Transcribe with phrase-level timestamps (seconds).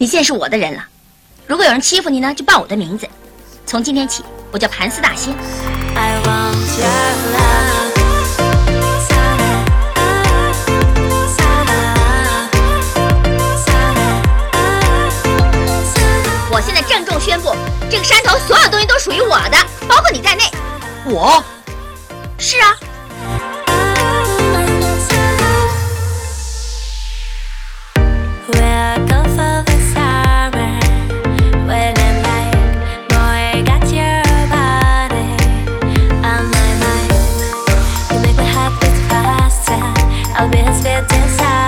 [0.00, 0.86] 你现在是我的人了。
[1.44, 3.08] 如果有人欺负你呢，就报我的名字。
[3.66, 5.34] 从今天起，我叫盘丝大仙。
[16.48, 17.52] 我现在郑重宣布，
[17.90, 19.56] 这个山头所有东西都属于我的，
[19.88, 20.44] 包括你在内。
[21.06, 21.42] 我。
[41.28, 41.67] さ